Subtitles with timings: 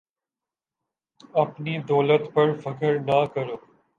[1.33, 3.57] اپنی دولت پر فکر نہ کرو